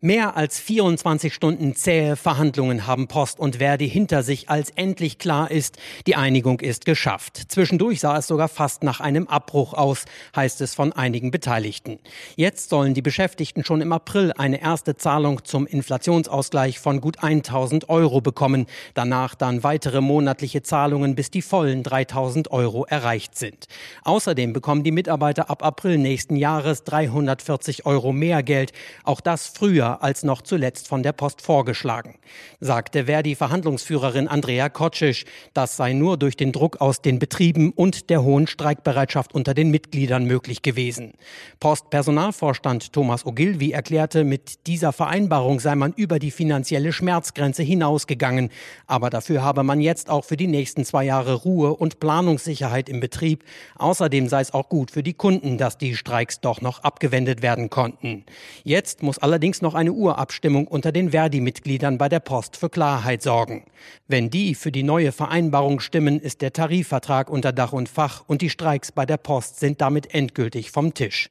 Mehr 0.00 0.36
als 0.36 0.60
24 0.60 1.34
Stunden 1.34 1.74
zähe 1.74 2.14
Verhandlungen 2.14 2.86
haben 2.86 3.08
Post 3.08 3.40
und 3.40 3.56
Verdi 3.56 3.90
hinter 3.90 4.22
sich, 4.22 4.48
als 4.48 4.70
endlich 4.76 5.18
klar 5.18 5.50
ist, 5.50 5.76
die 6.06 6.14
Einigung 6.14 6.60
ist 6.60 6.84
geschafft. 6.84 7.42
Zwischendurch 7.48 7.98
sah 7.98 8.16
es 8.16 8.28
sogar 8.28 8.46
fast 8.46 8.84
nach 8.84 9.00
einem 9.00 9.26
Abbruch 9.26 9.74
aus, 9.74 10.04
heißt 10.36 10.60
es 10.60 10.76
von 10.76 10.92
einigen 10.92 11.32
Beteiligten. 11.32 11.98
Jetzt 12.36 12.70
sollen 12.70 12.94
die 12.94 13.02
Beschäftigten 13.02 13.64
schon 13.64 13.80
im 13.80 13.90
April 13.90 14.32
eine 14.38 14.62
erste 14.62 14.96
Zahlung 14.96 15.44
zum 15.44 15.66
Inflationsausgleich 15.66 16.78
von 16.78 17.00
gut 17.00 17.24
1000 17.24 17.88
Euro 17.88 18.20
bekommen, 18.20 18.66
danach 18.94 19.34
dann 19.34 19.64
weitere 19.64 20.00
monatliche 20.00 20.62
Zahlungen, 20.62 21.16
bis 21.16 21.32
die 21.32 21.42
vollen 21.42 21.82
3000 21.82 22.52
Euro 22.52 22.84
erreicht 22.84 23.36
sind. 23.36 23.66
Außerdem 24.04 24.52
bekommen 24.52 24.84
die 24.84 24.92
Mitarbeiter 24.92 25.50
ab 25.50 25.64
April 25.64 25.98
nächsten 25.98 26.36
Jahres 26.36 26.84
340 26.84 27.84
Euro 27.84 28.12
mehr 28.12 28.44
Geld, 28.44 28.70
auch 29.02 29.20
das 29.20 29.48
früher 29.48 29.87
als 29.96 30.22
noch 30.22 30.42
zuletzt 30.42 30.88
von 30.88 31.02
der 31.02 31.12
Post 31.12 31.42
vorgeschlagen, 31.42 32.16
sagte 32.60 33.06
Verdi-Verhandlungsführerin 33.06 34.28
Andrea 34.28 34.68
Kotschisch. 34.68 35.24
Das 35.54 35.76
sei 35.76 35.92
nur 35.92 36.16
durch 36.16 36.36
den 36.36 36.52
Druck 36.52 36.80
aus 36.80 37.02
den 37.02 37.18
Betrieben 37.18 37.72
und 37.72 38.10
der 38.10 38.22
hohen 38.22 38.46
Streikbereitschaft 38.46 39.34
unter 39.34 39.54
den 39.54 39.70
Mitgliedern 39.70 40.24
möglich 40.24 40.62
gewesen. 40.62 41.14
Postpersonalvorstand 41.60 42.92
Thomas 42.92 43.26
Ogilvy 43.26 43.72
erklärte, 43.72 44.24
mit 44.24 44.66
dieser 44.66 44.92
Vereinbarung 44.92 45.60
sei 45.60 45.74
man 45.74 45.92
über 45.94 46.18
die 46.18 46.30
finanzielle 46.30 46.92
Schmerzgrenze 46.92 47.62
hinausgegangen. 47.62 48.50
Aber 48.86 49.10
dafür 49.10 49.42
habe 49.42 49.62
man 49.62 49.80
jetzt 49.80 50.10
auch 50.10 50.24
für 50.24 50.36
die 50.36 50.46
nächsten 50.46 50.84
zwei 50.84 51.04
Jahre 51.04 51.34
Ruhe 51.34 51.74
und 51.74 52.00
Planungssicherheit 52.00 52.88
im 52.88 53.00
Betrieb. 53.00 53.44
Außerdem 53.76 54.28
sei 54.28 54.40
es 54.40 54.54
auch 54.54 54.68
gut 54.68 54.90
für 54.90 55.02
die 55.02 55.14
Kunden, 55.14 55.58
dass 55.58 55.78
die 55.78 55.96
Streiks 55.96 56.40
doch 56.40 56.60
noch 56.60 56.82
abgewendet 56.84 57.42
werden 57.42 57.70
konnten. 57.70 58.24
Jetzt 58.64 59.02
muss 59.02 59.18
allerdings 59.18 59.62
noch 59.62 59.74
eine 59.78 59.92
Urabstimmung 59.92 60.68
unter 60.68 60.92
den 60.92 61.12
Verdi-Mitgliedern 61.12 61.96
bei 61.96 62.10
der 62.10 62.20
Post 62.20 62.56
für 62.56 62.68
Klarheit 62.68 63.22
sorgen. 63.22 63.64
Wenn 64.08 64.28
die 64.28 64.54
für 64.54 64.72
die 64.72 64.82
neue 64.82 65.12
Vereinbarung 65.12 65.80
stimmen, 65.80 66.20
ist 66.20 66.42
der 66.42 66.52
Tarifvertrag 66.52 67.30
unter 67.30 67.52
Dach 67.52 67.72
und 67.72 67.88
Fach 67.88 68.24
und 68.26 68.42
die 68.42 68.50
Streiks 68.50 68.92
bei 68.92 69.06
der 69.06 69.16
Post 69.16 69.60
sind 69.60 69.80
damit 69.80 70.12
endgültig 70.12 70.70
vom 70.70 70.92
Tisch. 70.92 71.30